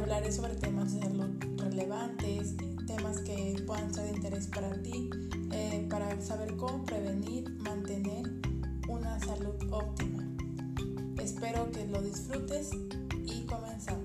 hablaré 0.00 0.32
sobre 0.32 0.54
temas 0.54 0.94
relevantes, 1.56 2.54
temas 2.86 3.20
que 3.20 3.62
puedan 3.66 3.92
ser 3.92 4.04
de 4.04 4.16
interés 4.16 4.46
para 4.46 4.70
ti, 4.82 5.10
eh, 5.52 5.86
para 5.90 6.20
saber 6.20 6.56
cómo 6.56 6.84
prevenir, 6.84 7.50
mantener 7.60 8.30
una 8.88 9.18
salud 9.20 9.54
óptima. 9.70 10.26
Espero 11.18 11.70
que 11.70 11.86
lo 11.86 12.02
disfrutes 12.02 12.70
y 13.26 13.44
comenzamos. 13.44 13.99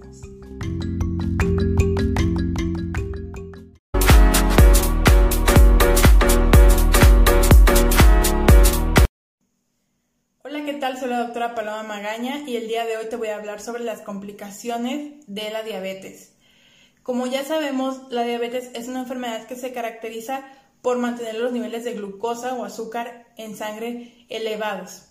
Hola, 10.55 10.63
¿qué 10.63 10.73
tal? 10.75 10.97
Soy 10.97 11.09
la 11.09 11.19
doctora 11.19 11.53
Paloma 11.53 11.83
Magaña 11.83 12.39
y 12.47 12.55
el 12.55 12.69
día 12.69 12.85
de 12.85 12.95
hoy 12.95 13.07
te 13.09 13.17
voy 13.17 13.27
a 13.27 13.35
hablar 13.35 13.59
sobre 13.59 13.83
las 13.83 13.99
complicaciones 13.99 15.15
de 15.27 15.49
la 15.49 15.63
diabetes. 15.63 16.31
Como 17.03 17.27
ya 17.27 17.43
sabemos, 17.43 18.03
la 18.09 18.23
diabetes 18.23 18.69
es 18.73 18.87
una 18.87 19.01
enfermedad 19.01 19.47
que 19.47 19.57
se 19.57 19.73
caracteriza 19.73 20.45
por 20.81 20.97
mantener 20.97 21.35
los 21.35 21.51
niveles 21.51 21.83
de 21.83 21.91
glucosa 21.91 22.53
o 22.53 22.63
azúcar 22.63 23.27
en 23.35 23.57
sangre 23.57 24.13
elevados. 24.29 25.07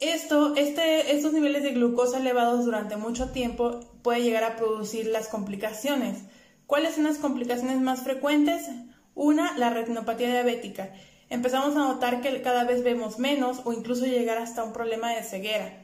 Esto, 0.00 0.56
este, 0.56 1.14
estos 1.14 1.34
niveles 1.34 1.62
de 1.62 1.72
glucosa 1.72 2.16
elevados 2.16 2.64
durante 2.64 2.96
mucho 2.96 3.32
tiempo 3.32 3.80
puede 4.00 4.22
llegar 4.22 4.44
a 4.44 4.56
producir 4.56 5.08
las 5.08 5.28
complicaciones. 5.28 6.20
¿Cuáles 6.66 6.94
son 6.94 7.04
las 7.04 7.18
complicaciones 7.18 7.78
más 7.82 8.04
frecuentes? 8.04 8.70
Una, 9.14 9.54
la 9.58 9.68
retinopatía 9.68 10.28
diabética 10.28 10.94
empezamos 11.28 11.76
a 11.76 11.80
notar 11.80 12.20
que 12.20 12.42
cada 12.42 12.64
vez 12.64 12.82
vemos 12.82 13.18
menos 13.18 13.60
o 13.64 13.72
incluso 13.72 14.06
llegar 14.06 14.38
hasta 14.38 14.64
un 14.64 14.72
problema 14.72 15.10
de 15.10 15.22
ceguera. 15.22 15.82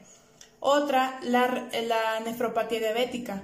Otra, 0.59 1.19
la, 1.23 2.21
nefropatía 2.23 2.79
diabética, 2.79 3.43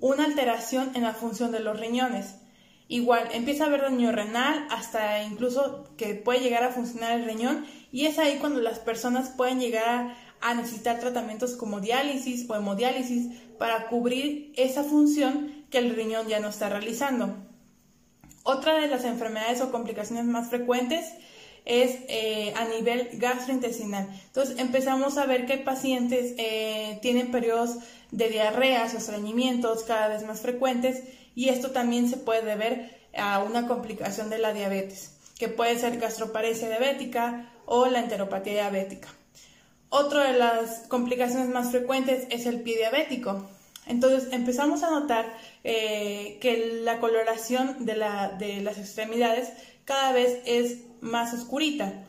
una 0.00 0.24
alteración 0.24 0.92
en 0.94 1.02
la 1.02 1.14
función 1.14 1.50
de 1.50 1.60
los 1.60 1.80
riñones. 1.80 2.36
Igual, 2.86 3.28
empieza 3.32 3.64
a 3.64 3.66
haber 3.66 3.82
daño 3.82 4.12
renal 4.12 4.66
hasta 4.70 5.22
incluso 5.24 5.88
que 5.96 6.14
puede 6.14 6.40
llegar 6.40 6.62
a 6.62 6.70
funcionar 6.70 7.18
el 7.18 7.24
riñón 7.24 7.66
y 7.92 8.06
es 8.06 8.18
ahí 8.18 8.38
cuando 8.38 8.60
las 8.60 8.78
personas 8.78 9.30
pueden 9.30 9.60
llegar 9.60 10.14
a, 10.40 10.54
necesitar 10.54 11.00
tratamientos 11.00 11.54
como 11.54 11.80
diálisis 11.80 12.48
o 12.48 12.54
hemodiálisis 12.54 13.36
para 13.58 13.88
cubrir 13.88 14.52
esa 14.56 14.84
función 14.84 15.64
que 15.70 15.78
el 15.78 15.94
riñón 15.94 16.28
ya 16.28 16.40
no 16.40 16.48
está 16.48 16.68
realizando. 16.68 17.36
Otra 18.44 18.76
de 18.76 18.86
las 18.86 19.04
enfermedades 19.04 19.60
o 19.60 19.70
complicaciones 19.70 20.24
más 20.24 20.48
frecuentes 20.48 21.04
es 21.64 21.98
eh, 22.08 22.52
a 22.56 22.64
nivel 22.64 23.08
gastrointestinal. 23.14 24.08
Entonces 24.26 24.58
empezamos 24.58 25.18
a 25.18 25.26
ver 25.26 25.46
que 25.46 25.58
pacientes 25.58 26.34
eh, 26.38 26.98
tienen 27.02 27.30
periodos 27.30 27.76
de 28.10 28.28
diarreas 28.28 28.94
o 28.94 28.98
estreñimientos 28.98 29.84
cada 29.84 30.08
vez 30.08 30.24
más 30.24 30.40
frecuentes 30.40 31.02
y 31.34 31.48
esto 31.48 31.70
también 31.70 32.08
se 32.08 32.16
puede 32.16 32.42
deber 32.42 32.98
a 33.16 33.40
una 33.40 33.66
complicación 33.66 34.30
de 34.30 34.38
la 34.38 34.52
diabetes, 34.52 35.16
que 35.38 35.48
puede 35.48 35.78
ser 35.78 35.98
gastroparesia 35.98 36.68
diabética 36.68 37.50
o 37.66 37.86
la 37.86 38.00
enteropatía 38.00 38.52
diabética. 38.54 39.08
Otra 39.88 40.30
de 40.30 40.38
las 40.38 40.86
complicaciones 40.88 41.48
más 41.48 41.70
frecuentes 41.70 42.26
es 42.30 42.46
el 42.46 42.60
pie 42.60 42.76
diabético. 42.76 43.48
Entonces 43.90 44.28
empezamos 44.32 44.84
a 44.84 44.90
notar 44.90 45.36
eh, 45.64 46.38
que 46.40 46.80
la 46.84 47.00
coloración 47.00 47.84
de, 47.84 47.96
las 47.96 48.78
extremidades 48.78 49.52
cada 49.84 50.12
vez 50.12 50.38
es 50.46 50.78
más 51.00 51.34
oscurita, 51.34 52.06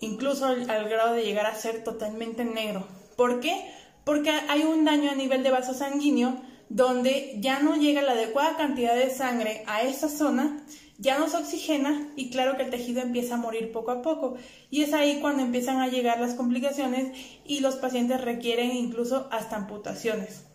incluso 0.00 0.46
al, 0.46 0.88
grado 0.88 1.14
de 1.14 1.22
llegar 1.22 1.46
a 1.46 1.54
ser 1.54 1.84
totalmente 1.84 2.44
negro. 2.44 2.84
¿Por 3.16 3.38
qué? 3.38 3.64
Porque 4.04 4.30
hay 4.30 4.64
un 4.64 4.84
daño 4.84 5.12
a 5.12 5.14
nivel 5.14 5.44
de 5.44 5.52
vaso 5.52 5.72
sanguíneo 5.72 6.34
donde 6.68 7.36
ya 7.38 7.60
no 7.60 7.76
llega 7.76 8.02
la 8.02 8.12
adecuada 8.12 8.56
cantidad 8.56 8.96
de 8.96 9.10
sangre 9.10 9.62
a 9.68 9.82
esa 9.82 10.08
zona, 10.08 10.64
ya 10.98 11.16
no 11.16 11.28
se 11.28 11.36
oxigena 11.36 12.08
y 12.16 12.30
claro 12.30 12.56
que 12.56 12.64
el 12.64 12.70
tejido 12.70 13.02
empieza 13.02 13.34
a 13.34 13.38
morir 13.38 13.70
poco 13.70 13.92
a 13.92 14.02
poco. 14.02 14.34
Y 14.68 14.82
es 14.82 14.92
ahí 14.94 15.20
cuando 15.20 15.44
empiezan 15.44 15.78
a 15.80 15.86
llegar 15.86 16.18
las 16.18 16.34
complicaciones 16.34 17.16
y 17.44 17.60
los 17.60 17.76
pacientes 17.76 18.20
requieren 18.20 18.72
incluso 18.72 19.28
hasta 19.30 19.54
amputaciones. 19.54 20.49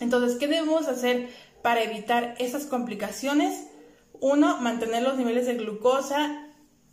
Entonces, 0.00 0.38
¿qué 0.38 0.46
debemos 0.46 0.88
hacer 0.88 1.28
para 1.62 1.82
evitar 1.82 2.34
esas 2.38 2.64
complicaciones? 2.64 3.66
Uno, 4.20 4.60
mantener 4.60 5.02
los 5.02 5.16
niveles 5.16 5.46
de 5.46 5.54
glucosa 5.54 6.46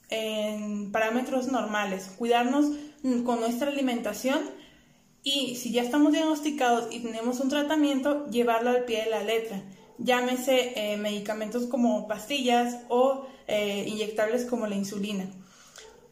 en 0.10 0.92
parámetros 0.92 1.48
normales, 1.48 2.12
cuidarnos 2.18 2.66
con 3.26 3.40
nuestra 3.40 3.70
alimentación 3.70 4.40
y 5.24 5.56
si 5.56 5.72
ya 5.72 5.82
estamos 5.82 6.12
diagnosticados 6.12 6.94
y 6.94 7.00
tenemos 7.00 7.40
un 7.40 7.50
tratamiento, 7.50 8.28
llevarlo 8.28 8.72
al 8.72 8.84
pie 8.84 9.06
de 9.06 9.10
la 9.10 9.24
letra. 9.24 9.62
Llámese 9.98 10.74
eh, 10.76 10.98
medicamentos 10.98 11.66
como 11.66 12.08
pastillas 12.08 12.82
o 12.90 13.26
eh, 13.48 13.86
inyectables 13.88 14.46
como 14.46 14.68
la 14.68 14.76
insulina. 14.76 15.26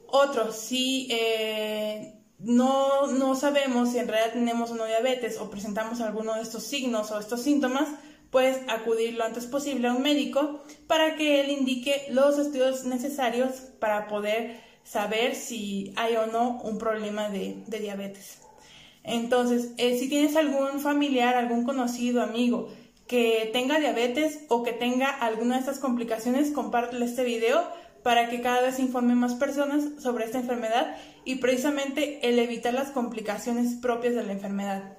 Otro, 0.08 0.54
si 0.54 1.08
eh, 1.12 2.21
no, 2.44 3.08
no 3.08 3.36
sabemos 3.36 3.92
si 3.92 4.00
en 4.00 4.08
realidad 4.08 4.34
tenemos 4.34 4.72
una 4.72 4.86
diabetes 4.86 5.38
o 5.40 5.50
presentamos 5.50 6.02
alguno 6.02 6.36
de 6.36 6.42
estos 6.42 6.64
signos 6.64 7.12
o 7.12 7.20
estos 7.20 7.42
síntomas, 7.42 7.88
puedes 8.32 8.58
acudir 8.70 9.14
lo 9.14 9.26
antes 9.26 9.46
posible 9.46 9.88
a 9.88 9.94
un 9.94 10.02
médico 10.02 10.64
para 10.88 11.16
que 11.16 11.42
él 11.42 11.52
indique 11.52 12.08
los 12.10 12.40
estudios 12.40 12.86
necesarios 12.86 13.52
para 13.80 14.08
poder 14.08 14.60
saber 14.84 15.36
si 15.36 15.94
hay 15.96 16.16
o 16.16 16.28
no 16.28 16.60
un 16.64 16.78
problema 16.78 17.30
de, 17.30 17.64
diabetes. 17.68 18.40
Entonces, 19.04 19.72
eh, 19.78 19.98
si 19.98 20.10
tienes 20.10 20.36
algún 20.36 20.80
familiar, 20.80 21.36
algún 21.36 21.64
conocido, 21.66 22.22
amigo 22.22 22.70
que 23.08 23.50
tenga 23.52 23.78
diabetes 23.78 24.40
o 24.48 24.64
que 24.64 24.72
tenga 24.72 25.10
alguna 25.10 25.56
de 25.56 25.60
estas 25.60 25.80
complicaciones, 25.80 26.52
compártele 26.52 27.06
este 27.06 27.26
video 27.26 27.62
para 28.04 28.30
que 28.30 28.42
cada 28.42 28.62
vez 28.62 28.78
informe 28.80 29.16
más 29.16 29.34
personas 29.36 30.02
sobre 30.02 30.26
esta 30.26 30.40
enfermedad 30.40 30.98
y 31.26 31.36
precisamente 31.36 32.28
el 32.28 32.40
evitar 32.40 32.74
las 32.74 32.90
complicaciones 32.92 33.76
propias 33.76 34.16
de 34.16 34.24
la 34.24 34.34
enfermedad. 34.34 34.98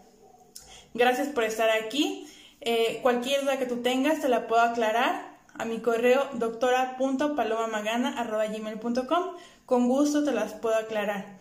Gracias 0.95 1.29
por 1.29 1.45
estar 1.45 1.69
aquí. 1.71 2.27
Eh, 2.61 3.01
cualquier 3.03 3.43
duda 3.43 3.59
que 3.59 3.67
tú 3.67 3.83
tengas 3.83 4.21
te 4.21 4.29
la 4.29 4.47
puedo 4.47 4.63
aclarar 4.63 5.33
a 5.55 5.65
mi 5.65 5.81
correo 5.81 6.29
doctora.palomamagana.gmail.com. 6.35 9.25
Con 9.67 9.89
gusto 9.89 10.23
te 10.25 10.33
las 10.33 10.55
puedo 10.55 10.77
aclarar. 10.77 11.39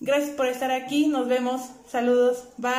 Gracias 0.00 0.30
por 0.30 0.46
estar 0.46 0.70
aquí. 0.70 1.08
Nos 1.08 1.28
vemos. 1.28 1.72
Saludos. 1.86 2.48
Bye. 2.58 2.72